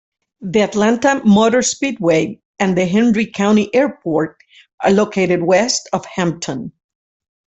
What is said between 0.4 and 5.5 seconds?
The Atlanta Motor Speedway and the Henry County Airport are located